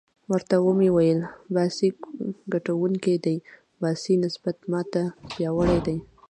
[0.31, 1.21] ورته ومې ویل:
[1.53, 1.89] باسي
[2.53, 3.37] ګټونکی دی،
[3.81, 5.97] باسي نسبت ما ته پیاوړی دی.